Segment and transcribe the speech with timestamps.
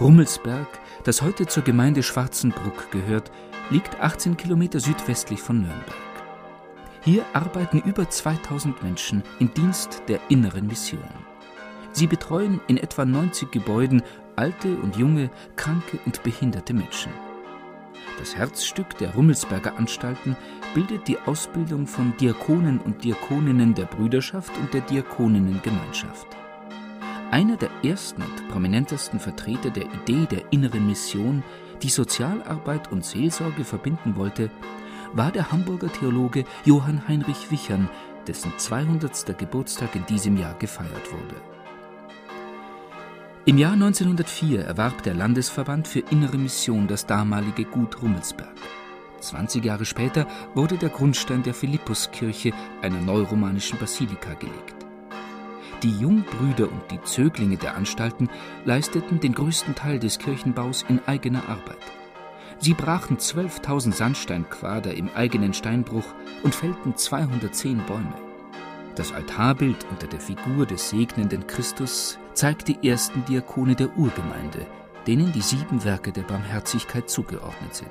[0.00, 0.68] Rummelsberg,
[1.02, 3.32] das heute zur Gemeinde Schwarzenbruck gehört,
[3.70, 5.96] liegt 18 Kilometer südwestlich von Nürnberg.
[7.02, 11.02] Hier arbeiten über 2000 Menschen im Dienst der inneren Mission.
[11.90, 14.02] Sie betreuen in etwa 90 Gebäuden
[14.36, 17.12] alte und junge, kranke und behinderte Menschen.
[18.20, 20.36] Das Herzstück der Rummelsberger Anstalten
[20.74, 26.37] bildet die Ausbildung von Diakonen und Diakoninnen der Brüderschaft und der Diakoninnengemeinschaft.
[27.30, 31.42] Einer der ersten und prominentesten Vertreter der Idee der inneren Mission,
[31.82, 34.50] die Sozialarbeit und Seelsorge verbinden wollte,
[35.12, 37.90] war der Hamburger Theologe Johann Heinrich Wichern,
[38.26, 39.38] dessen 200.
[39.38, 41.34] Geburtstag in diesem Jahr gefeiert wurde.
[43.44, 48.54] Im Jahr 1904 erwarb der Landesverband für innere Mission das damalige Gut Rummelsberg.
[49.20, 54.87] 20 Jahre später wurde der Grundstein der Philippuskirche, einer neuromanischen Basilika, gelegt.
[55.82, 58.28] Die Jungbrüder und die Zöglinge der Anstalten
[58.64, 61.78] leisteten den größten Teil des Kirchenbaus in eigener Arbeit.
[62.58, 66.06] Sie brachen 12.000 Sandsteinquader im eigenen Steinbruch
[66.42, 68.14] und fällten 210 Bäume.
[68.96, 74.66] Das Altarbild unter der Figur des segnenden Christus zeigt die ersten Diakone der Urgemeinde,
[75.06, 77.90] denen die sieben Werke der Barmherzigkeit zugeordnet sind.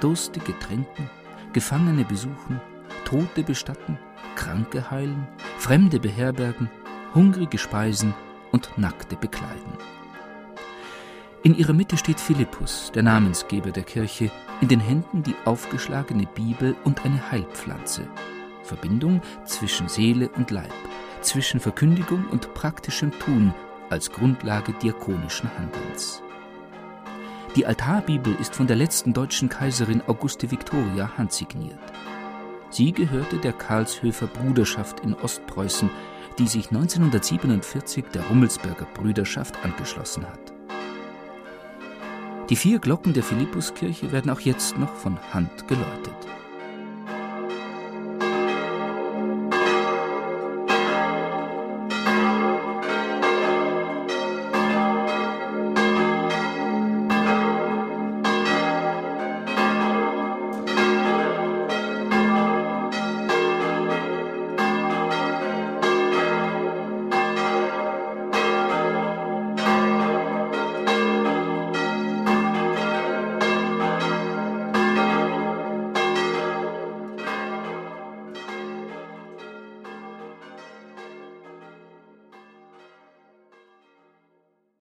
[0.00, 1.08] Durstige tränken,
[1.52, 2.60] Gefangene besuchen,
[3.04, 3.96] Tote bestatten,
[4.34, 6.68] Kranke heilen, Fremde beherbergen,
[7.14, 8.14] hungrige speisen
[8.52, 9.72] und Nackte bekleiden.
[11.42, 16.74] In ihrer Mitte steht Philippus, der Namensgeber der Kirche, in den Händen die aufgeschlagene Bibel
[16.84, 18.08] und eine Heilpflanze.
[18.64, 20.72] Verbindung zwischen Seele und Leib,
[21.22, 23.54] zwischen Verkündigung und praktischem Tun
[23.88, 26.22] als Grundlage diakonischen Handelns.
[27.56, 31.78] Die Altarbibel ist von der letzten deutschen Kaiserin Auguste Victoria handsigniert.
[32.70, 35.88] Sie gehörte der Karlshöfer Bruderschaft in Ostpreußen,
[36.38, 40.52] die sich 1947 der Rummelsberger Brüderschaft angeschlossen hat.
[42.48, 46.14] Die vier Glocken der Philippuskirche werden auch jetzt noch von Hand geläutet.